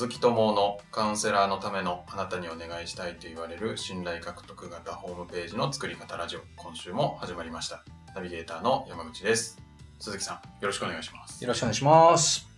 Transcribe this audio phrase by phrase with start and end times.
[0.00, 6.40] 鈴木智のカウンセラーのためのあなたにお願いしたいと言われる信頼獲得型ホームページの作り方ラジオ。
[6.56, 7.84] 今週も始まりました。
[8.14, 9.60] ナビゲーターの山口です。
[9.98, 11.44] 鈴木さんよろしくお願いします。
[11.44, 12.48] よろしくお願いします。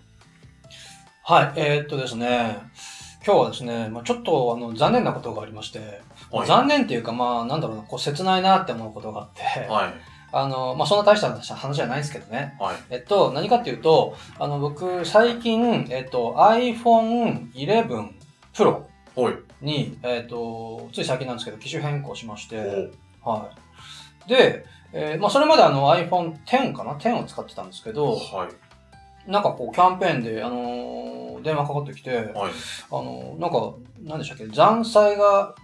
[1.25, 2.59] はいえー、っとですね。
[3.27, 6.01] 今日はですね、まあ、ちょっとあの残念なことがありまして、
[6.31, 6.47] はい。
[6.47, 12.57] 残念っていうかまあなんだろうなこう切ないなって思うことがあって、はいあのまあそんな大した話話じゃないんですけどね。
[12.59, 12.77] はい。
[12.91, 18.09] えっと、何かっていうと、あの、僕、最近、えっと、iPhone 11
[18.55, 18.83] Pro
[19.15, 19.35] おい。
[19.61, 22.91] に、えっと、つい最近なんですけど、機種変更しまして、
[23.25, 23.51] おは
[24.27, 24.29] い。
[24.29, 24.65] で、
[24.95, 28.49] えーまあ、それまであの iPhone X かな ?10 を使ってたんですけど、は
[29.27, 29.31] い。
[29.31, 32.25] なんかこう、キャンペーンで、あのー電話かかってきて、はい。
[32.25, 32.31] あ
[32.93, 33.73] のーなんか、
[34.05, 35.55] 何でしたっけ、残債が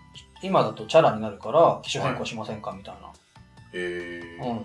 [0.42, 2.72] 今だとチャラになるから、機種変更しませんか？
[2.72, 3.12] みたいな。
[3.72, 4.56] えーうん。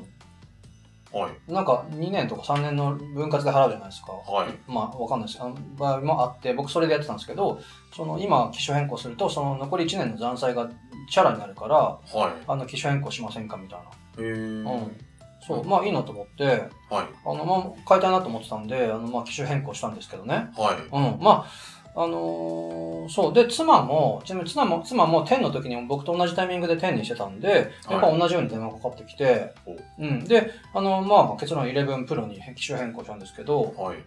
[1.13, 4.13] はいなんか2年とか3年の分割で払うじゃないですか。
[4.13, 5.41] はいまあわかんないです。
[5.41, 7.59] あの場合もあって、僕それでやってたんですけど、
[7.95, 10.67] その今機種変更すると、その残り1年の残債が
[11.11, 13.85] チャラになるから、はいあの機種変更しませんかみたいな。
[14.17, 14.97] えーうん。
[15.45, 20.51] そう、まあいいなと思って、はいあの、まあ変えたいなと思ってたんで、あの、まあ機種変更したんですけどね。
[20.57, 21.23] はいうん。
[21.23, 21.45] まあ、
[21.95, 23.33] あのーそう。
[23.33, 30.23] で、妻も、ちなみに妻も、妻も10の時に僕と同じタイミングで10にしてたんで、やっぱ同じように電話がかかってきて、おうん。
[30.23, 33.97] で、あの、まあ結論11 Pro に機種変更したんですけど、はい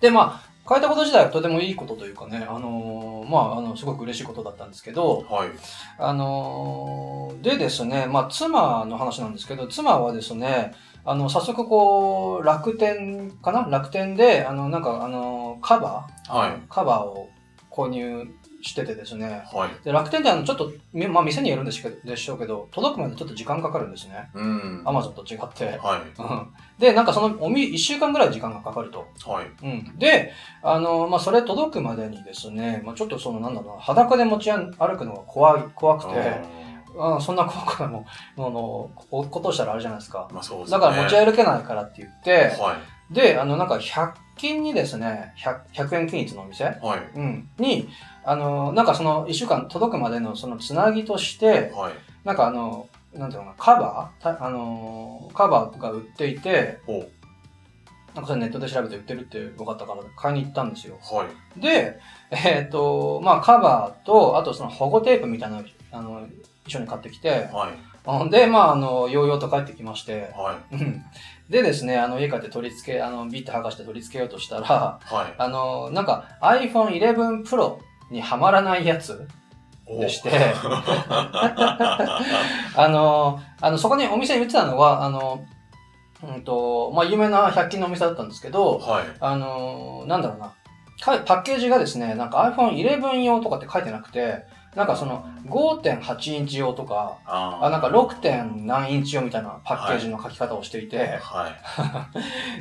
[0.00, 5.48] で、まあ、変えたこと自体はとてもいいことというかね、あのーまあ、あの、すごく嬉しいことだったんですけど、はい
[5.98, 13.66] あのーでですね、まあ、妻の話なんですけど、妻はですね、あの、早速こう、楽天かな？
[13.68, 16.32] 楽天で、あの、なんか、あの、カバー？
[16.32, 16.62] はい。
[16.68, 17.28] カバーを
[17.70, 18.26] 購入
[18.60, 19.84] しててですね、はい。
[19.84, 24.30] で楽天ってあの、ちょっと、みまあ、店によるんですけどでしょうけど、届くまでちょっと時間かかるんですね。
[24.34, 24.82] うん。
[24.84, 25.78] アマゾンと違って。
[25.78, 26.20] はい。
[26.20, 26.48] うん。
[26.78, 29.08] で、なんかその、おみ、一週間ぐらい時間がかかると。
[29.26, 29.46] はい。
[29.64, 29.98] うん。
[29.98, 36.40] で、あの、まあ、それ届くまでにですね、まあ、ちょっとその、なんだろうな、裸で持ち歩くのが怖い、怖くて、
[36.98, 40.28] あそんな怖くも、あの、こことしたらあれじゃないですか。
[40.32, 40.78] まあそうですね。
[40.78, 42.78] だから持ち歩けないからって言って、は
[43.10, 43.14] い。
[43.14, 47.18] で、あの、なんか100均にですね、100, 100円均一のお店、はい。
[47.18, 47.88] うん、に、
[48.24, 51.92] あの、なんかその1週間届くまでのそのつなぎとして、はい。
[52.24, 54.36] なんかあの、なんていうのかな、カバー？
[54.36, 57.04] たあの、カバーが売っていて、お。
[58.14, 60.98] なんかそれネットで調べて売ってるって分かったから買いに行ったんですよ。
[61.00, 61.26] は
[61.56, 61.60] い。
[61.60, 61.98] で、
[62.30, 66.26] えっ、と、まあカバーと、あとその保護テープみたいなのあの、
[66.66, 67.92] 一緒に買ってきて、はい。
[68.04, 70.74] うんで、まああの、ヨーヨーと帰ってきまして、はい。
[70.74, 71.04] うん。
[71.48, 75.34] でですね、あの、家帰って取り付け、あの、ビッて剥がして取り付けようとしたら、はい。
[75.38, 77.78] あの、なんか iPhone 11 Pro
[78.10, 79.28] にはまらないやつ
[79.86, 80.00] お。
[80.00, 80.30] でして、
[82.76, 85.44] あの、あの、そこにお店に売ってたのは、あの、
[86.22, 89.04] うんと、まあ、有名な100均のお店だったんですけど、はい。
[89.20, 90.52] あの、なんだろうな、
[91.00, 98.20] かパッケージがですね、なんか iPhone 11用とかって書いてなくて、なんかその5.8インチ用とか、ああなんか 6.
[98.20, 101.50] 点何インチ用みたいなパッケージの書き方をしていて、は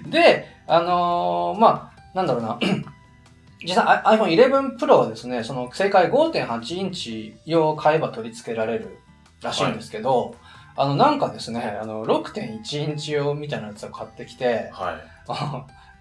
[0.05, 0.09] い。
[0.09, 2.59] で、あのーまあ、なんだろうな、
[3.63, 8.99] 実際 iPhone 11 Pro はですね、その正解5.8インチ用を買えば取り付けられる
[9.41, 10.35] らしいんですけど、
[10.75, 14.97] あの、なんかですね、あの、6.1インチ用みたいなやつを買ってきて、は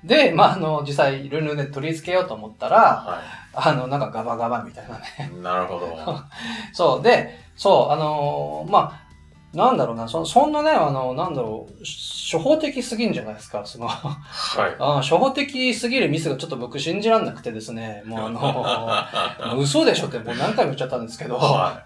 [0.05, 0.07] い。
[0.07, 3.21] で、まあ、あの、実際、ルヌで取り付けようと思ったら、は
[3.55, 5.31] あの、なんかガバガバみたいなね。
[5.33, 5.97] いなるほど。
[6.73, 14.77] そう、で、そう、あのーまあ、なんだろうな、そそんなね、あの、なんだろう、初歩的すぎんじゃないですか、その、はい。
[14.79, 18.41] あ 初歩的すぎるミスがちょっと僕信じらんなくてですね、もうあの、
[19.55, 21.83] もう嘘でしょってもう何回も言っちゃったんですけど、は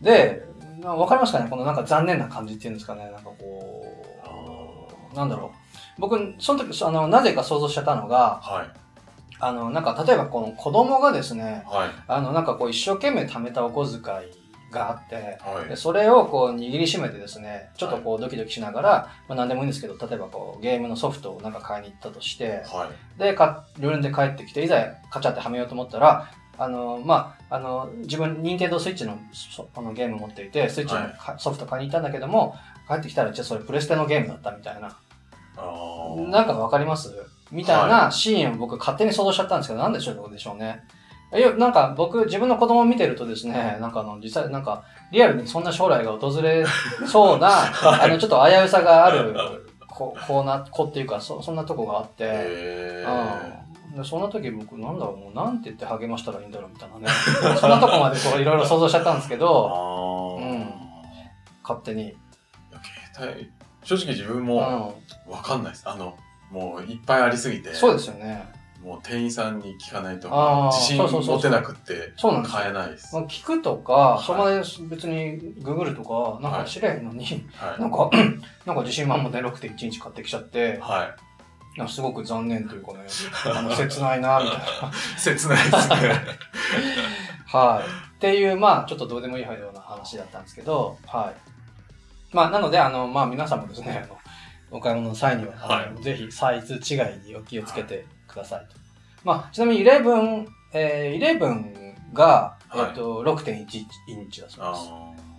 [0.00, 0.44] で、
[0.78, 1.48] なわかりますかね？
[1.50, 3.04] このなんか残念な感じっていうんですかね。
[3.10, 3.84] なんかこ
[5.12, 5.50] う、なんだろう。
[5.98, 8.85] 僕、その時、あの、なぜか想像しちゃったのが、はい
[9.40, 11.90] あの、なんか例えばこの子供がですね、はい。
[12.08, 14.02] あの、なんかこう一生懸命貯めたお小遣い
[14.72, 15.68] があって、はい。
[15.68, 18.90] でそれをこう握りしめてですね、ちょっとこうドキドキしながら、
[19.28, 23.18] まあ何でもいいんですけど、例えばこうゲームのソフトをなんか買いに行ったとして、はい。
[23.20, 32.54] で、かルールで帰ってきて、いざカチャってはめようと思ったら、あの、まあ、あの、自分、任天堂スイッチのそあのゲーム持っていて、スイッチのかソフト買いに行ったんだけども、
[32.88, 34.96] 帰ってきたら、じゃあそれプレステのゲームだったみたいな。
[36.30, 37.10] なんかわかります？
[37.50, 40.82] みたいなシーンを僕勝手に想像しちゃったんですけど、なんでしょうでしょうね。
[41.34, 46.64] いや、なんか僕、自分の子供を見てるとですね、なんかあの、実際なんか、リアルにそんな将来が訪れ
[47.06, 47.48] そうな、
[48.02, 49.34] あの、ちょっと危うさがある
[49.88, 52.24] 子、子な、子っていうか、そそんなとこがあって、
[53.90, 57.08] うん、でそんな時僕なんだろうもうなんて言って励ましたらいいんだろうみたいなね。
[57.58, 60.42] そんなとこまでこういろいろ想像しちゃったんですけあどー。
[60.42, 60.74] うん。
[61.62, 62.14] 勝手に、
[63.14, 63.50] 携帯
[63.82, 65.88] 正直自分うもん、わかんないです。
[65.88, 66.14] あの
[66.50, 68.56] もういっぱいありすぎてそうですよね
[68.86, 73.14] もう店員さんに聞かないとあー自信そうそうそうそう持てなくってそうなんですよ買えないです。
[73.14, 77.44] まあは聞くとか、はいそこまで別にググるとか、なんか知れへんのに、い。
[77.80, 78.10] なんか、
[78.64, 81.78] なんか自信満々で6.1インチ買ってきちゃって、はい。
[81.78, 83.00] なんかすごく残念というかね、
[83.44, 84.92] あの切ないな、みたいな。
[85.18, 85.96] 切ないですね。
[87.46, 88.16] はい。
[88.16, 91.32] っていう、まあ、ちょっとどうでもいいような話だったんですけど、は
[92.32, 92.34] い。
[92.34, 94.15] まあ、なので、あの、まあ、皆さんもですね、あの、
[94.70, 98.78] お買い物の際には、はいぜひサイズ違いにお気をつけてくださいと。
[99.24, 104.72] まあ、ちなみに11、えー、11が、えっ、はいと、6.1インチだそうあ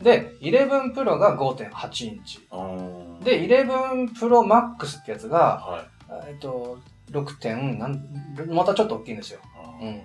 [0.04, 0.42] です。
[0.42, 2.40] で、11 Pro が5.8インチ。
[2.50, 5.88] ーあー、で、11 Pro Max ってやつが、はい。
[6.30, 6.80] えっ、と、
[7.12, 7.38] 6.
[7.38, 8.04] 点なん、
[8.50, 9.40] またちょっと大きいんですよ。
[9.82, 10.02] うん。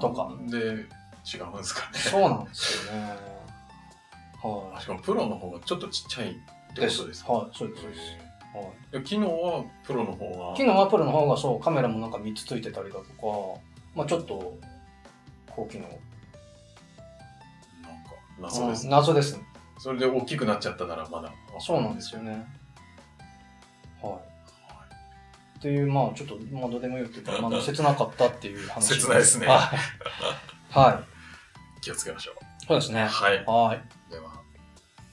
[0.00, 1.98] とかで違うんですかね。
[1.98, 3.16] そうなんですよね。
[4.42, 4.80] はい。
[4.82, 6.36] しかもプロの方がちょっとちっちゃい
[6.84, 7.32] ってことですか？
[7.32, 8.00] はい、そうです、そうです。
[8.02, 10.56] へはい、ー機能はプロの方が？
[10.56, 13.60] 機能はプロの方がそう、カメラもなんか3つついてたりだとか、
[13.94, 14.58] まあちょっと、
[15.48, 15.84] 高機能。
[15.84, 16.00] なんか、
[18.40, 18.96] 謎ですうんね。
[18.96, 19.42] 謎ですね。
[19.78, 21.32] それで大きくなっちゃったならまだ。
[21.60, 22.22] そうなんですよ。
[22.22, 22.46] ね。
[24.02, 24.12] はい。
[25.58, 28.94] っていう、まあちょっと、まあどうでもいいっていうか、まあ切なかったっていう話。
[28.94, 30.78] 切ないですねはい。
[30.78, 31.02] は
[31.78, 31.82] い。
[31.82, 32.32] 気をつけましょ
[32.66, 33.02] そうですね。
[33.02, 33.06] う。
[33.06, 33.44] はい。
[33.46, 34.12] はい。
[34.12, 34.40] では、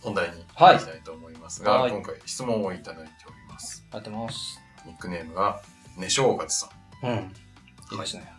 [0.02, 1.13] 本題にはい行きたいと
[1.54, 3.86] ますが、はい今回質問をいただいております。
[3.92, 4.62] ありがとうございます。
[4.86, 5.62] ニックネームが、
[5.98, 6.70] ねしょうがつさ
[7.04, 7.08] ん。
[7.08, 7.16] うん。
[7.92, 8.34] いいですね。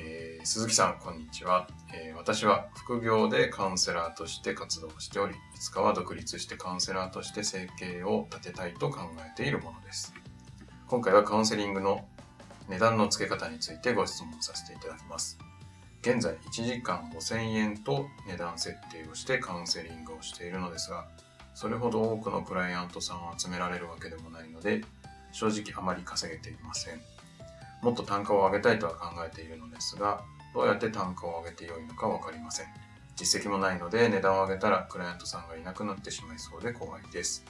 [0.00, 10.14] えー鈴木さん、こんにちは、えー私は副業でカウンセラーとして活動しており、いつかは独立してカウンセラーとして生計を立てたいと考えているものです。
[10.86, 12.06] 今回はカウンセリングの
[12.68, 15.38] 値段の付け方についてご質問させていただきます。
[16.02, 21.06] 現在1時間5000円と値段設定をしてカウンセリングをしているのですが、
[21.54, 24.82] それほど多くのクライアントさんを集められるわけでもないので、
[25.32, 27.00] 正直あまり稼げていません。
[27.82, 30.22] もっと単価を上げたいとは考えているのですが、
[30.54, 32.66] どうやって単価を上げてよいのかわかりません。
[33.16, 37.44] 実績もないので値段を上げたらクライアントさんがいなくなってしまいそうで怖いです。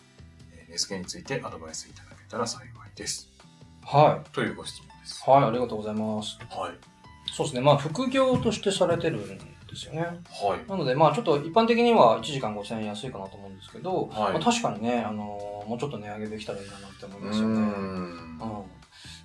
[0.53, 3.31] えー、SK についてアドバイスいただけたら幸いです。
[3.85, 5.31] はというご質問ですい。。
[5.31, 6.39] はい、ありがとうございます。
[6.51, 6.73] はい。
[7.33, 7.61] そうですね。
[7.63, 9.39] まあ、副業としてされてるん
[9.73, 10.03] ですよね。
[10.03, 10.71] はい。
[10.71, 17.55] なので、まあ、ちょっと一般的には1時間5000円安いかなと思うんですけど、はいまあ、確かにね、あのーもうちょっと値上げできたらいいなって思いうますよね。
[17.55, 17.63] ーん。
[17.63, 18.63] うん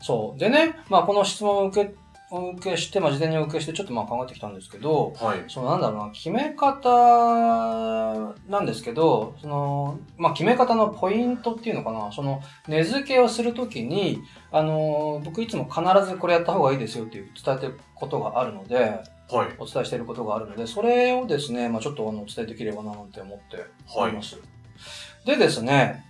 [0.01, 0.39] そう。
[0.39, 1.95] でね、まあ、この質問を受け、
[2.29, 5.43] お受けして、まあ、事前にお受けして、ちょっとまあ考えてきたんですけど、はい。
[5.47, 14.21] そのなんだろうな、決め方なんですけど、その、まあ、決め方のポイントっていうのかな、その、値付けをするときに、
[14.51, 19.47] あの、僕いつも必ずこれやった方がいいですよっていう伝えてることがあるので、はい。
[19.57, 23.59] お伝えしていることがあるので、それをですね、まあ、ちょっとあのお伝えできればななんて思ってい
[24.07, 24.21] りま。
[24.21, 24.37] す。
[25.25, 26.03] でですね、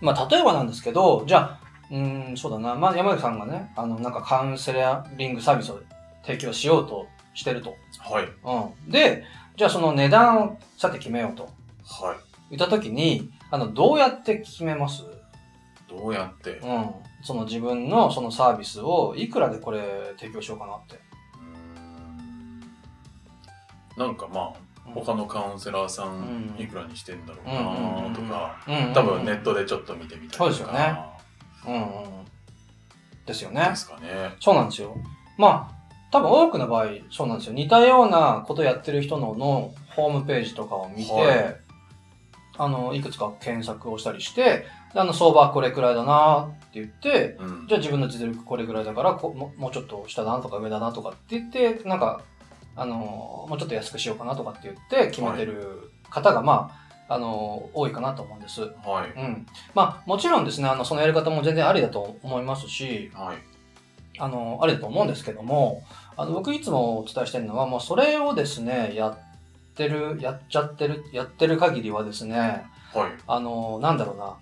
[0.00, 4.74] まあ、例えばなんですけど、じゃあ、うーん、そうだな、まあ、山口さんがね、あの、なんかカウンセ
[5.16, 5.80] リングサービスを
[6.22, 7.76] 提供しようとしてると。
[7.98, 8.24] はい。
[8.24, 8.90] うん。
[8.90, 9.24] で、
[9.56, 12.16] じゃあその値段をさて決めようとはい。
[12.50, 15.02] 言ったときに、あの、どうやって決めます？
[15.88, 16.52] どうやって？
[16.58, 16.94] うーんうん。
[17.22, 20.98] その自分のそのサービスをいくらでこれ提供しようかなって。
[23.96, 24.54] なんかまあ、うん
[24.92, 30.38] 他のカウンセラーさんうんいくらにしてんだろうなんとか、うんうん多分ネットでちょっと見てみたりとか。
[30.38, 30.96] そうですよね
[31.66, 31.82] うんうん。
[33.26, 33.76] ですよねで。
[33.76, 34.34] すかね。
[34.40, 34.96] そうなんですよ。
[35.36, 35.74] まあ、
[36.10, 37.54] 多分多くの場合、そうなんですよ。
[37.54, 41.56] 似たようなことやってる人ののホームページとかを見て、はい
[42.60, 47.66] あの、いくつか検索をしたりして、であの、相場はこれくらいだなって言って、うん。
[47.66, 52.22] じゃあ自分の実力これぐらいだからこも、もうちょっと下だなとか上だなとかって言って、なんか、
[52.76, 58.62] あの、もうちょっと安くしようかなとかって言って決めてる方が、まあ、あの、多いかなと思うんです。
[58.62, 59.20] はい。
[59.20, 59.46] うん。
[59.74, 63.38] まあ、もちろんですね、あの、そのやり方も全然ありだと思いますし、はい。
[64.20, 65.82] あの、ありだと思うんですけども、
[66.16, 69.18] あの、僕いつもお伝えしてるのは、もうそれをですね、やっ
[69.74, 72.64] てる、やっちゃってる、やってる限りはですね、
[72.94, 73.10] はい。
[73.26, 74.36] あの、なんだろうな。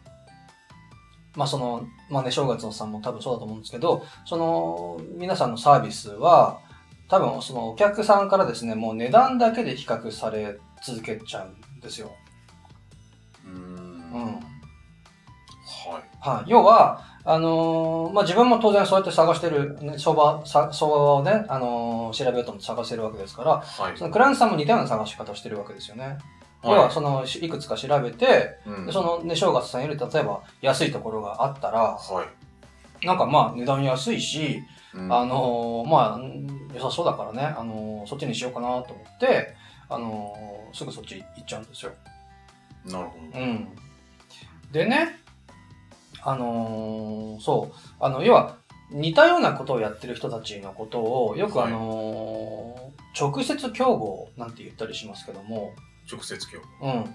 [1.34, 6.60] まあその、まあね、正月のさんも多分そうだと思うんですけど、その、皆さんのサービスは、
[7.08, 12.10] 多分そのお客さんからですね、もう値段だけで比較され続けちゃうんですよ。
[13.54, 14.12] うーん。
[14.12, 14.40] うん
[15.90, 16.02] はい。
[16.20, 16.50] はい。
[16.50, 23.96] 要は、あのーまあ自分も当然そうやって探してる、ね、相場、さ相場をね、あのー調べようと思って探してるわけですから、はい。
[23.96, 26.18] そのクライアントさんも似たような探し方をしてるわけですよね。
[26.64, 28.68] 要はは、その、しいくつか調べて、い。
[28.70, 32.26] うんでそのね、正月さんより例えば安いところがあったら、は
[33.02, 33.06] い。
[33.06, 34.60] なんかまあ値段安いし、
[34.94, 39.54] うんあのーまあ、ん良さそうだからね、あのーそっちにしようかなと思って、
[39.88, 41.92] あのーすぐそっち行っちゃうんですよ。
[42.84, 43.40] なるほど。
[43.40, 43.68] うん。
[44.72, 45.18] でね、
[46.22, 48.56] あのーそう、あの、要は、
[48.90, 55.72] 似たようなことをやってる人たちのことを、よくはいあのー直接競合なんて言ったりしますけども、
[56.10, 56.86] 直接競合。
[56.86, 57.08] うん、はい。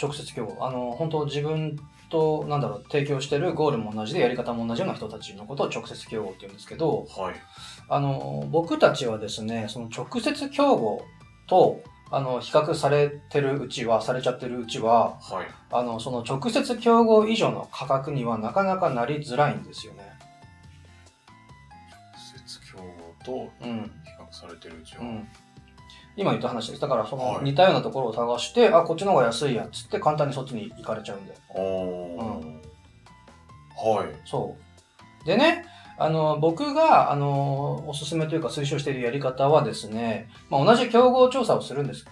[0.00, 0.66] 直接競合。
[0.66, 1.78] あの、本当自分
[2.10, 7.34] と、なんだろう、提供してるゴールも同じで、やり方も同じような人たちのことを直接競合って言うんですけど、はい。
[7.88, 11.04] あの、僕たちはですね、その直接競合
[11.46, 11.80] と、
[12.12, 15.46] あの、比較されてるうちは、されちゃってるうちは、はい。
[15.70, 20.02] あの、その直接競合以上の価格にはなかなかなりづらいんですよね。
[22.12, 23.82] 直接競合とうん。
[23.84, 25.02] 比較されてるうちは。
[25.02, 25.28] うん。
[26.16, 26.80] 今言った話です。
[26.80, 31.34] だから、そのはい似たようなところを探して、あ、こっちの方が安いやつって簡単にそっちに行かれちゃうんで。
[31.50, 32.60] おー。
[33.76, 34.08] はい。
[34.24, 34.56] そ
[35.22, 35.24] う。
[35.24, 35.64] でね、
[36.00, 42.06] あの、僕が、あの、おすすめというか推奨しているやり方はですね、まあ、同じ競合調査をするんです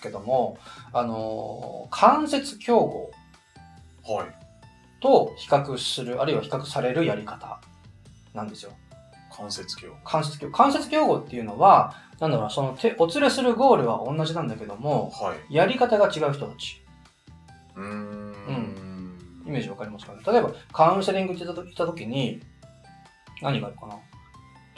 [0.00, 0.58] けども、
[0.92, 3.10] あの、間接競合
[4.04, 4.26] はい。
[5.00, 7.60] と比較する、あるいは比較されるやり方
[8.32, 8.70] なんですよ。
[9.36, 9.96] 関節競合。
[10.04, 10.50] 間接競合。
[10.52, 15.54] 間接競合っていうのは、なんだろうな、その手、お連れするゴールは同じなんだけども、はい。
[15.54, 16.80] やり方が違う人たち。
[17.74, 19.18] うーん。
[19.44, 20.20] イメージわかりますかね？
[20.24, 22.40] 例えば、カウンセリングって言った時に、
[23.42, 23.96] 何があるかな？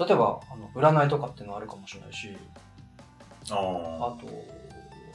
[0.05, 2.37] 例えば、あの占いとかっていうのはあるかもしれないし、
[3.51, 3.57] ああ。
[3.57, 3.61] あ
[4.21, 4.27] と、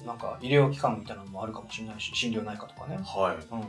[0.06, 2.98] なんか医療機関みたいなのもあるかもしれないし、心療内科とかね。
[2.98, 3.36] はい。
[3.54, 3.64] うん。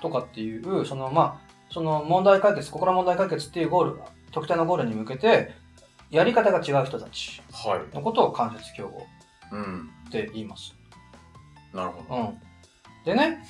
[0.00, 5.52] とかっていう、その、まあ、その問題解決、心問題解決っていうゴールが、特定のゴールに向けて、
[6.10, 7.94] やり方が違う人たちはい。
[7.94, 9.06] のことを間接競合
[9.52, 9.90] うん。
[10.08, 10.74] って言います。
[11.74, 12.20] なるほど。
[12.20, 12.38] うん。
[13.04, 13.44] でね、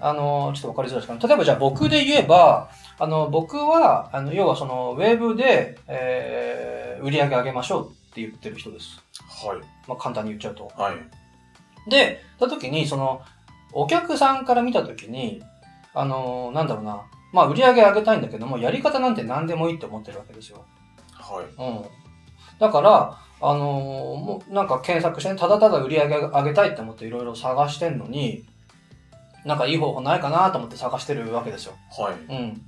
[0.00, 1.20] あの、ちょっとわかりづらいですかね。
[1.26, 9.02] 例えばじゃあ僕で言えば、あの、僕は、あの、要はその、ウェブで、えー、売り上げ上げましょうって言ってる人です。
[9.46, 9.58] はい。
[9.86, 10.70] まあ、簡単に言っちゃうと。
[10.76, 11.90] はい。
[11.90, 13.20] で、た時に、その、
[13.72, 15.42] お客さんから見た時に、
[15.92, 20.64] あの、なんだろうな、まあ、売り上げ上げたいんだけども、やり方なんて何でもいいって思ってるわけですよ。
[21.12, 21.44] はい。
[21.44, 21.84] うん。
[22.58, 28.46] だから、あのーもうなんか検索してね、ただただ売り上げ上げたいって思っていろいろ探してんのに、
[29.44, 31.74] なんかいい方法ないかなと思って探してるわけですよ。
[31.98, 32.14] はい。
[32.14, 32.62] うん。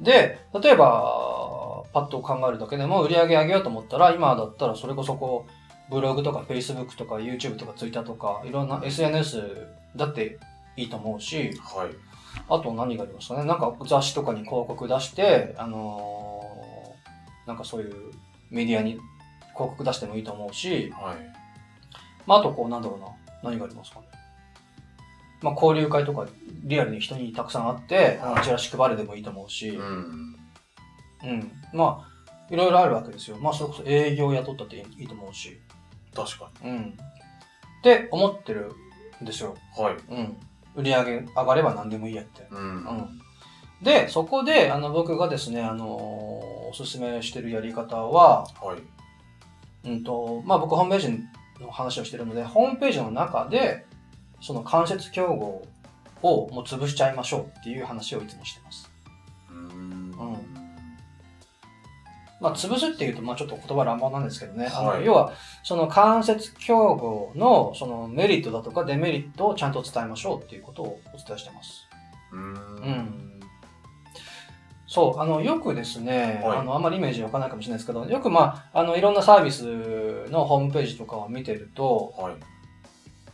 [0.00, 10.38] で、例えば、パッと考えるだけでも売り上げ上げようと思ったら、今だったらそれこそこう、ブログとか Facebook とか YouTube とか Twitter とか、いろんな SNS だって
[10.76, 11.90] いいと思うし、はい。
[12.48, 13.44] あと何がありますかね？
[13.44, 17.94] なんか雑誌とかに広告出して、あのーなんかそういう
[18.50, 21.16] メディアに広告出してもいいと思うし、はい。
[22.26, 23.06] まあ、あとこうなんだろうな、
[23.42, 24.06] 何がありますかね？
[25.42, 26.26] まあ、交流会とか
[26.64, 30.36] リアルに人にたくさん会って、あのチラシ配るでもいいと思うし、うん。
[31.24, 31.52] うん。
[31.72, 33.36] まあ、いろいろあるわけですよ。
[33.38, 35.58] まあ、それこそ営業雇ったっていいと思うし、
[36.14, 36.98] 確かうん。
[37.78, 38.72] って思ってる
[39.22, 39.56] んですよ。
[39.76, 39.84] に。
[39.84, 39.96] はい。
[40.10, 40.36] うん。
[40.74, 42.46] 売り上げ上がれば何でもいいやって。
[42.50, 42.58] うん。
[42.60, 43.20] うん。
[43.82, 48.76] で、そこで、あの、僕がですね、あのーおすすめしてるやり方は、は
[49.84, 49.88] い。
[49.88, 53.86] うんと、まあ僕ホームページの話をしてるので、ホームページの中で、
[54.40, 55.66] その間接競合
[56.22, 58.90] をもう潰しちゃいましょうっていう話をいつもしてます。
[59.50, 60.10] うーん。
[62.40, 64.66] まあ潰すっていうと、まあちょっと言葉乱暴なんですけどね。
[64.72, 71.88] あのはい要は、その間接競合のそのメリットだとかデメリットをちゃんと伝えましょうっていうことをお伝えしてます。
[72.32, 72.42] うーん。
[72.42, 73.28] うん
[74.90, 82.34] そう、あの、よくですね、はいあの、あんまりイメージわかんないかもしれないですけど、よくまあ、あの、いろんなサービスのホームページとかを見てると、はい。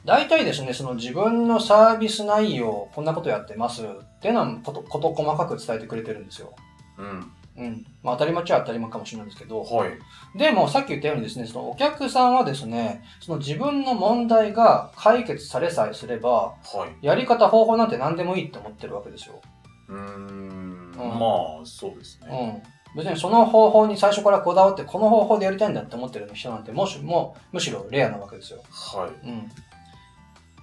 [0.05, 3.87] 大体ですね、その自分のサービス内容、こんなことやってますっ
[4.21, 6.55] ていうのはこと、こと細かく伝えてくれてるんですよ。
[6.99, 7.33] うん。
[7.57, 7.87] うん。
[8.03, 9.93] まあ当たり前っちゃ当たり前かもしれないんですけど、はい。
[10.37, 16.55] でもさっき言ったようにですね、そのお客さんはですね、その自分の問題が解決されさえすれば、は
[17.03, 17.07] い。
[17.07, 19.41] やり方、方法なんて何でもいいって思ってるわけですよ。
[19.89, 20.91] うーん。
[20.91, 22.63] んまあ、そうですね。
[22.95, 22.99] うん。
[23.03, 28.63] 別にその方法に最初からこだわって、この方法でやりたいんだって思ってる人なんて、もしも、むしろレアなわけですよ。
[28.71, 29.29] はい。
[29.29, 29.51] うん。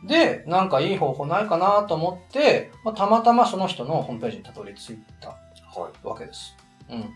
[0.04, 6.08] で、なんかいい方法ないかなと思って、まあ、たまたまその人のホームページにたどり着いたはい。
[6.08, 6.56] わけです。
[6.90, 7.10] うん。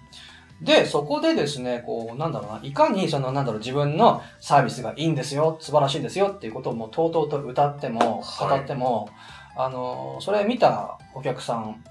[0.62, 9.10] で、そこでですね、こう、なんだろうな、いかにその、なんだろう、自分のサービスがいいんですよ、素晴らしいんですよっていうことをもうとうとうと歌っても、はい語っても、
[9.58, 11.84] あの、それ見たお客さん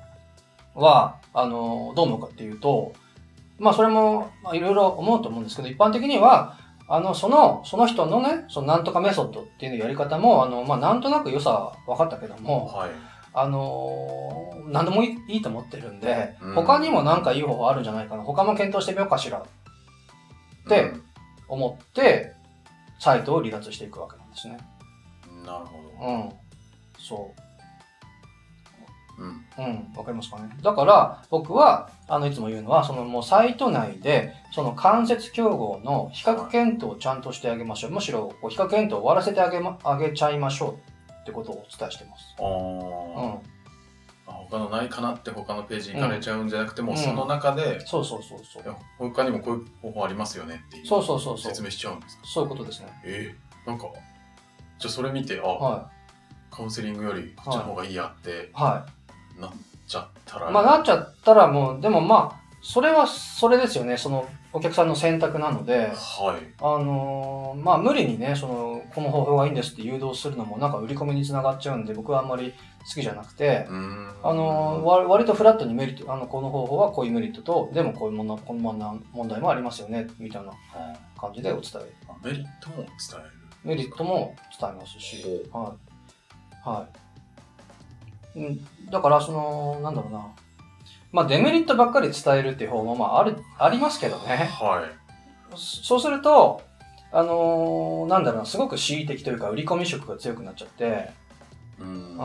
[0.75, 2.93] は、あの、どう思うかっていうと、
[3.59, 12.91] まあそれも、まあいろいろ思うと思うんですけど、一般的には、あの、その、その人のね、そのなんとかメソッドっていうやり方も、あの、まあなんとなく良さ分かったけども、はい。
[13.37, 19.45] あのー何でもいいいいと思ってるんで、うん他にもなんかいい方法あるんじゃないかな、他も検討してみようかしら、
[20.69, 21.03] でうん
[21.49, 22.33] 思って、
[22.99, 24.57] サイトを離脱していくわけなんですね。
[25.45, 26.07] なるほど。
[26.07, 26.33] うん。
[26.99, 27.41] そう
[29.23, 29.47] ん。
[29.59, 30.49] うん、わかりますかね。
[30.62, 37.90] だから、僕は、あの、いつも言うのは、そのもうサイト内で、その間接競合の比較検討をちゃんとしてあげましょう。
[37.92, 40.78] むしろ、こう比較検討を終わらせてあげま、あげちゃいましょ
[41.09, 42.35] うってことをお伝えしてます。
[42.38, 43.38] あーうん。
[44.26, 48.66] あ他のないかなって他のページに行かれちゃうんじゃなくても、うんその中で、そうそうそうそうい。
[48.66, 51.62] や他にもこういう方法ありますよねっていうそうそうそうそう説。
[51.62, 52.23] 明しちゃうんですか？
[52.26, 52.88] そういうことですね。
[53.04, 53.88] えー、なんか
[54.78, 55.90] じゃあそれ見てあ、は
[56.50, 58.33] カウンセリングよりこっちの方がいいやってい。
[58.54, 58.87] は
[59.38, 59.50] なっ
[59.87, 60.53] ちゃったら、い。
[60.53, 63.97] まあ、なっちゃったらもう、でもまあ、それはそれですよね。
[63.99, 72.55] その、お客さんの選択なので、はいあのーまあ無理にね、その、この方法がいいんですって誘導するのもなんか売り込みにつながっちゃうんで、僕はあんまり
[72.88, 73.73] 好きじゃなくて、あ
[74.33, 81.93] のーわ割とフラットにメリット、あの、この方法はこういうメリットと、でもこういうもの、この問題問題もありますよね、みたいなあ感じでお伝え。
[82.09, 83.31] あメリットも伝える
[83.64, 85.75] メリットも伝えますし、は
[86.64, 86.69] い。
[86.69, 87.03] はい。
[88.37, 90.26] うん、だから、その、なんだろうな。
[91.12, 94.50] まあ、デメリットばっかり伝えるっていう方も、まあ、ある、ありますけどね。
[94.53, 95.57] はい。
[95.57, 96.61] そうすると、
[97.12, 101.12] あのーなんだろうな、すごく恣意的というか、売り込み色が強くなっちゃって、
[101.79, 102.19] うーんん。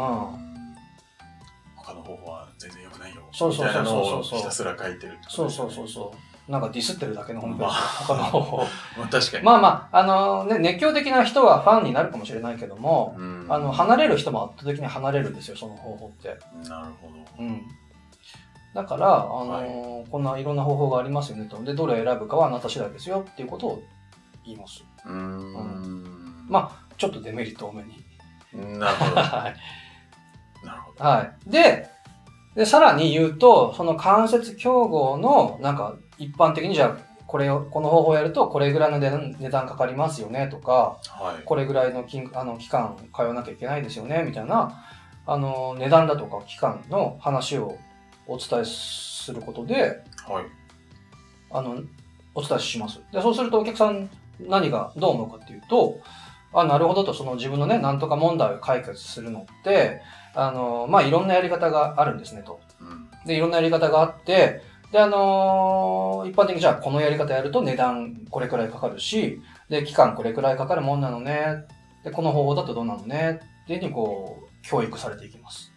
[1.75, 3.22] 他の方法は全然良くないよ。
[3.32, 4.39] そうそうそうそうそう。
[4.39, 6.28] ひたすら書いてるそうそうそうそう。
[6.50, 8.58] なんかディスってるだけのホームページ、まあ他の方法。
[8.98, 16.29] まあ確かにまあまあ、あのね、熱狂的な人はファンになるかもしれないけども、うんあの、離れる人も圧倒的に離れるんですよ、その方法って。
[16.68, 17.62] なるほどうん。
[18.74, 21.62] だから、あのーこんないろんな方法がありますよねと。
[21.63, 23.84] で、どれ選ぶかはあなた次第ですよっていうことを
[24.44, 24.84] 言います。
[25.06, 28.03] うーんまちょっとデメリット多めに。
[28.79, 29.53] なるほど は
[30.63, 30.65] い。
[30.65, 31.50] なるほどはい。
[31.50, 31.88] で、
[32.56, 44.84] で、さらに言うと、その間接競合の、なんか、一般的にじゃあ、これを、この方法をやると、これぐらいの値段値段かかりますよねとか、はいこれぐらいの金あの期間通わなきゃいけないですよねみたいな、
[45.26, 47.78] あの、値段だとか期間の話を
[48.28, 50.46] お伝えすることで、はい
[51.51, 51.82] あの、
[52.36, 53.00] お伝えします。
[53.12, 56.00] で、そうするとお客さん何がどう思うかっていうと、
[56.53, 60.01] あ、なるほどと、その自分のね、なんとか問題を解決するのって、
[60.34, 62.60] あの、まあ、いろんなやり方があるんですねと。
[62.82, 71.66] うんで、いろんなやり方があって、で、あのー一般的にじゃあこのやり方やると値段これくらいかかるし、で、期間これくらいかかるもんなのね。
[72.04, 73.40] で、この方法だとどうなのね。
[73.64, 75.72] っていうふうにこう、教育されていきます。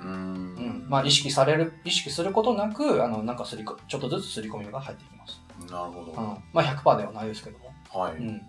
[0.00, 0.84] うーうん。
[0.84, 5.40] んまあ、意識される、意識することなく、あの、なんかすりこ、ちょっとずつすり込みが入っていきます。
[5.70, 6.16] なるほどうん。
[6.52, 7.72] まあ、100%ではないですけども。
[7.92, 8.42] はいうん。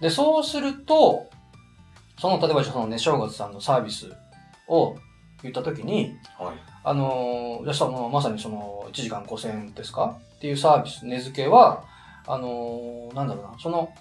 [0.00, 1.28] で、そうすると、
[2.18, 4.12] その、例えばそのね、正月さんのサービス
[4.68, 4.96] を
[5.42, 11.84] 言ったときに、はいあのー、じゃあその、まさにその、1時間5000円ですかっていうサービス、値付けは、
[12.26, 13.92] あのーなんだろうな、その、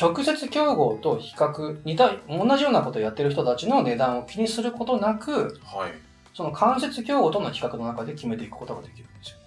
[0.00, 5.92] 直接競合と比較、似た、同じようなことをやってる人たちの値段を気にすることなく、はい
[6.34, 9.38] その間接競合との比較の中で決めていくことができるんですよ。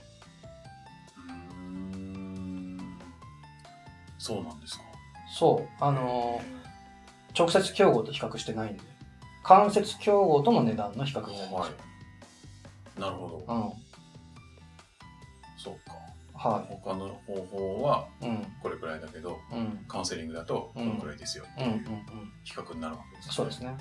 [1.27, 2.97] うーん
[4.17, 4.83] そうなんですか
[5.37, 5.83] そう。
[5.83, 6.57] あのー
[7.37, 8.81] 直接競合と比較してないんで、
[9.43, 11.73] 間接競合との値段の比較になりますよ。
[11.73, 11.86] い
[12.99, 13.71] なるほどうん。
[15.57, 15.93] そうか
[16.33, 18.45] は他の方法はいうん。
[18.61, 19.83] これくらいだけどうん。
[19.87, 21.71] カウンセリングだとこのくらいですよってうん。
[21.71, 21.77] うん。
[21.77, 23.77] いううん比較になるわけですねそうですね。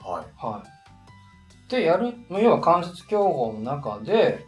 [0.00, 1.70] はいはい。
[1.70, 4.44] で、やる、要は間接競合の中で、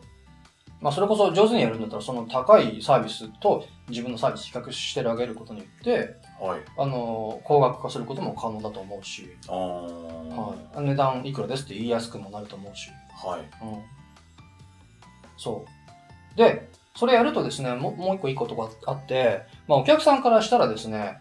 [0.82, 10.84] まあ、それこそ上手にやるんだったら、その高いサービスと自分のサービス比較してあげることによって、はいあの、高額化することも可能だと思うし、あーはい。
[10.84, 13.82] 値段いくらですって言いやすくもなると思うし、はいうん。
[15.37, 15.64] そ
[16.35, 16.37] う。
[16.37, 21.20] で、それやるとですね、ももう一個いいことがあって、まあ、お客さんからしたらですね、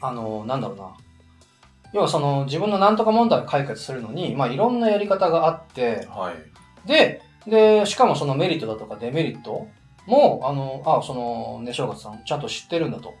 [0.00, 0.96] あの、なんだろうな。
[1.92, 9.68] 要はその自分のなんとか問題を解決するのに、まあいろんなやり方があって、はいで、で、しかもそのメリットだとかデメリット
[10.06, 13.14] も、あの、あ、その、ね、正月さんちゃんと知ってるんだと。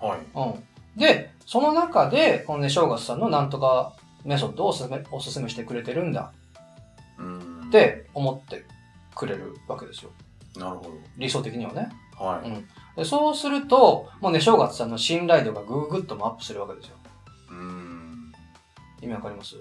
[0.00, 0.98] はいうん。
[0.98, 6.32] で、その中で、このね、正月さんのなんとかメソッドをおすすめ、おすすめしてくれてるんだ
[7.18, 8.64] うーんって思って
[9.16, 10.10] くれるわけですよ。
[10.56, 10.86] なるほ
[11.18, 11.88] 理想的にはね。
[12.18, 16.96] どはいうんでそうすると、もうね、正月さんの信頼度がぐぐっともアップするわけですよ。
[17.50, 18.32] うーん
[19.02, 19.56] 意味わかります？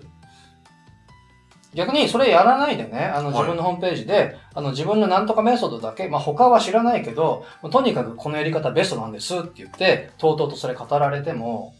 [1.73, 11.75] 逆にそれやらないでね、あのはい自分のホームページで、あの自分のなんとかメソッドだけ、まあ他は知らないけど、とにかくこのやり方ベストなんですって言って、とうとうとそれ語られても、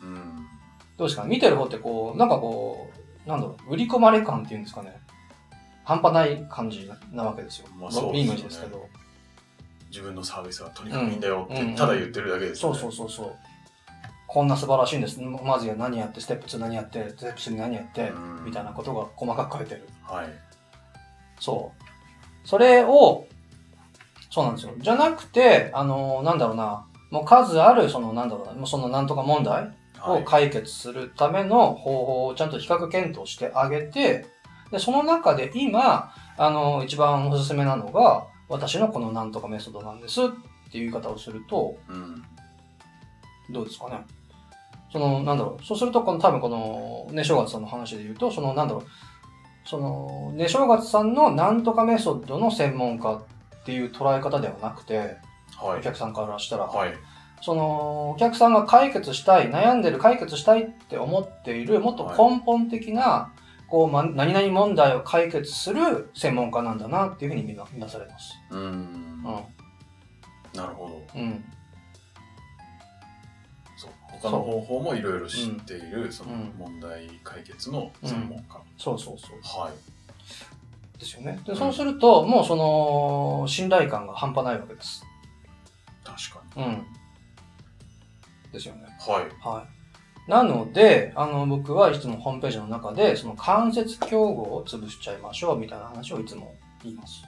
[0.00, 0.46] うーん
[0.96, 1.24] どうですか？
[1.24, 2.88] 見てる方ってこう、なんかこ
[3.26, 4.96] う、なんだろう、売り込まれ感っていうんですかね。
[5.84, 7.68] 半端ない感じなわけですよ。
[7.78, 8.88] まあそうですよねですけど。
[9.90, 13.36] 自分のサービスはとにかくいいんだよっうんてただ言ってるだけですそうそうそうそう。
[14.26, 15.20] こんな素晴らしいんです。
[15.20, 19.88] まずは何やって、ステップ2何やって、ステップ3何やって、うんみたいなことが細かく書いてる。
[20.02, 20.26] はい。
[21.38, 22.48] そう。
[22.48, 23.26] それを、
[24.30, 24.72] そうなんですよ。
[24.76, 29.70] じゃなくて、あの、なんだろうな、もう数ある、その、なんだろうな、もうそのなんとか問題
[30.04, 30.24] をはい。
[30.24, 34.26] 解決するための方法をちゃんと比較検討してあげて、
[34.74, 40.26] で、その中で今、あの、一番おすすめなのが、私のこのなんとかメソッドなんですっ
[40.72, 42.24] ていう言い方をすると、うん。
[43.50, 44.04] どうですかね。
[44.90, 45.64] その、なんだろう。
[45.64, 48.84] そうすると、この多分この、ね、正月さんの話で言うと、その、なんだろう。
[49.64, 55.18] その、ね、正月さんのなんとかメソッドの専門家っていう捉え方ではなくて、
[55.56, 55.78] はい。
[55.78, 56.94] お客さんからしたら、はい。
[57.42, 63.33] その、お客さんが解決したい、悩んでる解決したいって思っている、もっと根本的な、
[63.74, 68.32] こう、ま、何々問題を解決する専門家なんだなっていうふうに見な見なされます。
[68.52, 69.24] うん。
[69.24, 71.20] うなるほど。
[71.20, 71.24] ん。
[71.24, 71.44] うん。
[73.76, 73.90] そう。
[74.12, 78.62] 他の方法もいろいろ知っている、そのうん問題解決の専門家。
[78.78, 79.62] そうそうそう。
[79.64, 80.98] はい。
[81.00, 81.40] ですよね。
[81.44, 85.04] で、うんそうすると、もうその、信頼感が半端ないわけです。
[86.04, 86.64] 確かに。
[86.64, 86.86] うん。
[88.52, 88.82] ですよね。
[89.00, 89.24] はい。
[89.44, 89.73] はい。
[90.26, 97.22] なので、あの、僕はいつもホームページの中で、その関節競合を潰しちゃいましょうみたいな話をいつも言います。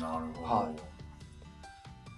[0.00, 0.54] なるほど。
[0.54, 0.90] はい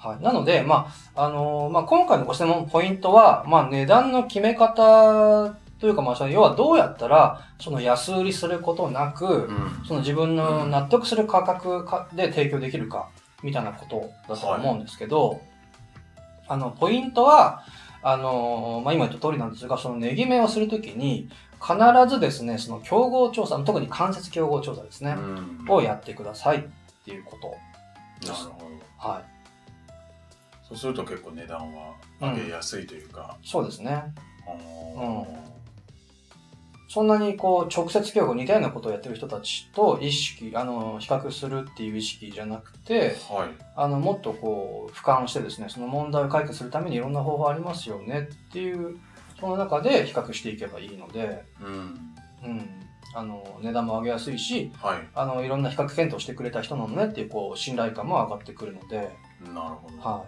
[0.02, 0.22] はい。
[0.22, 9.82] なので、まあ、あのまあ、今回のご質問ポイントは、まあ、値段の決め方というか、まあ、要はどうやったら、その安売りすることなく、うん。
[9.86, 13.10] その自分の納得する価格かで提供できるか、
[13.44, 15.40] みたいなことだと思うんですけど、
[16.48, 17.62] あの、ポイントは、
[18.02, 21.28] あの、まあ、今言った通りなんですが、その値決めをするときに、
[21.60, 21.76] 必
[22.08, 26.62] ずですね、その競合調査、特に間接競合調査ですね、うんをやってくださいっ
[27.04, 27.54] ていうこと
[28.26, 28.44] です。
[28.44, 29.08] なるほど。
[29.08, 29.24] はい。
[30.68, 33.36] そうすると結構値段は上げやすいというか。
[33.44, 33.92] そうですね。
[34.46, 35.51] あー
[36.92, 43.48] そんなにこう、直接競合似たようなことをやってる人たちと意識、あの、比較するっていう意識じゃなくて、はい。
[43.74, 48.98] あの、もっとこう、俯瞰してですね、その問題を解決するためにいろんな方法ありますよねっていう、
[49.40, 52.14] その中で比較していけばいいので、うん。
[52.44, 52.68] うん。
[53.14, 55.08] あの、値段も上げやすいし、はい。
[55.14, 58.96] あの、いろんな比較検討してくれた人なのねっていう、こう、信頼感も上がってくるので、
[59.54, 60.10] なるほど。
[60.10, 60.26] は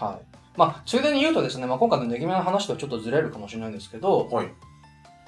[0.00, 0.04] い。
[0.04, 0.30] はい。
[0.56, 4.50] まあ、ついでに言うとですね、まあ、今回の値決めの話とはちょっとずれるかもしれないんですけど、はい。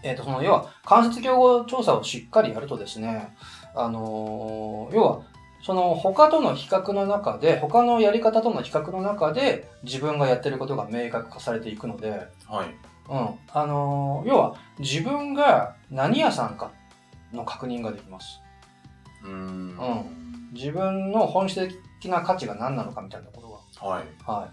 [0.03, 3.35] えっ、と、その、要は、間接競合調査をしっかりやるとですね、
[3.75, 5.21] あのー要は、
[5.63, 12.75] その、他との比較の中で、他のやり方との比較の中で、自分がやってることが明確化されていくので、はい。
[13.09, 13.29] うん。
[13.53, 16.73] あのー要は、自分が何屋さんか
[17.33, 18.41] の確認ができます。
[19.23, 19.35] うーん。
[19.35, 21.67] うん自分の本質
[22.01, 23.41] 的な価値が何なのかみたいなこ
[23.81, 24.05] とはい。
[24.27, 24.35] が。
[24.35, 24.51] はい。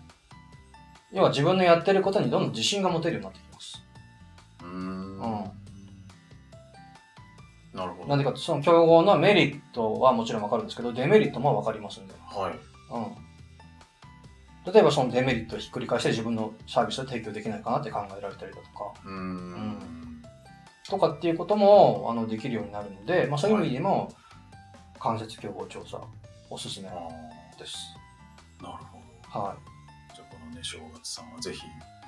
[1.12, 3.84] 要は、自分のやってることにどんどん自信が持てるようになってきます。
[4.64, 4.99] うん
[7.74, 8.10] なるほど。
[8.10, 12.14] なんでかって、その競合のメリットはもちろんわかるんですけど、デメリットもわかりますんで。
[12.28, 12.54] はい。
[12.94, 13.00] う
[14.70, 14.74] ん。
[14.74, 18.70] 例えばそのデメリットをひっくり返して自分のサービスを提供できないかなって考えられたりだとか、
[19.06, 20.24] うーん。
[20.90, 24.12] とかっていうこともあのできるようになるので、まあそういう意味でも、
[25.00, 26.02] 間接競合調査
[26.50, 26.94] おすすめあ
[27.58, 27.78] です。
[28.60, 29.00] ーなるほ
[29.34, 29.40] ど。
[29.40, 29.56] は
[30.16, 31.62] じゃあこのね、正月さんはぜひ、い。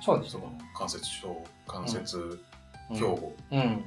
[0.04, 0.46] そうですねそこ。
[0.48, 2.18] の関節症、関節
[2.90, 3.84] うん競合うん。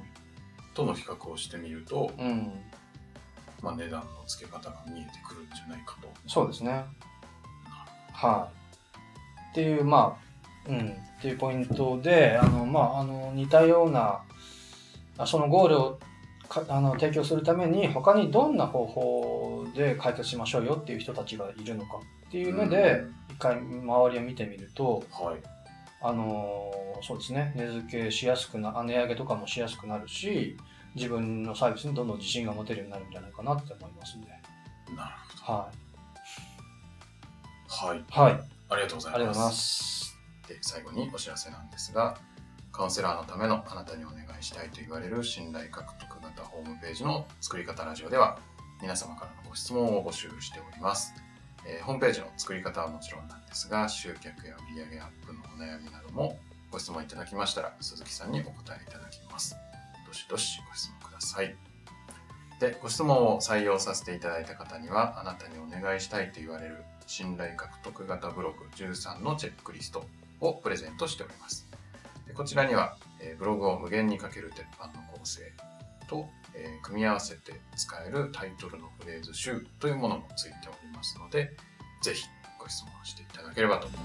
[0.76, 2.52] との比較をしてみると、うん。
[3.62, 6.08] まあ値段の付け方が見えてくるんじゃないかと。
[6.28, 6.86] そうですね。
[8.12, 9.52] はい。
[9.52, 10.18] っていう、ま
[10.68, 14.22] あ、うん、っていうポイントで、あの、まあ、あの、似たような、
[15.18, 16.00] あそのゴールを
[16.50, 25.55] かあの提供するために、他にどんな方法で解決しましょうよっていう人たちがいるのかっていう目で、一回周りを見てみると、うん、はい。
[26.08, 30.56] あのそうですね、値付けしやすくな、あ値上げとかもしやすくなるし、
[30.94, 34.28] 自分のサービスにどんどん自信が持てるようになるんじゃないかなって思いますんで。
[34.96, 35.72] なるほは
[37.68, 37.88] ど。
[37.88, 37.98] はい。
[37.98, 38.04] い。
[38.10, 38.40] はい。
[38.70, 39.16] ありがとうございます。
[39.16, 39.96] ありがとうございます。
[40.48, 42.18] で最後にお知らせなんですが
[42.72, 48.38] カウンセラーのためのあなたにお願いしたいと言われる信頼獲得型ホームページの作り方ラジオでは
[48.82, 51.14] 皆様からのご質問を募集しております、
[51.66, 56.38] えーホームページの作り方はもちろんなんですが集客や売上アップのお悩みなども
[56.72, 59.56] ご質問いただきましたら鈴木さんにお答えいただきます
[60.08, 61.56] どしどしご質問ください
[62.60, 70.06] でご質問を採用させていただいた方にはあなたにお願いしたいと言われる信頼獲得型ブログ13のチェックリスト
[70.40, 71.68] をプレゼントしております。
[72.28, 75.42] でこちらには、えーブログを無限にかける鉄板の構成
[76.08, 81.56] と、えー組み合わせて使えるタイトルのフレーズ集というものもついておりますので、
[82.02, 82.26] ぜひ
[82.60, 84.00] ご質問していただければと思い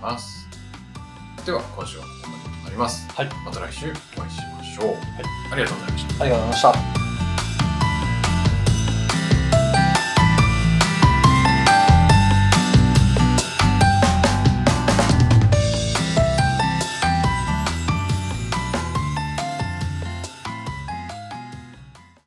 [0.00, 0.46] ます。
[1.44, 3.08] では今週はここまでとなります。
[3.14, 4.96] はいまた来週お会いしましょう。
[5.52, 6.24] ありがとうございました。
[6.24, 7.05] ありがとうございました。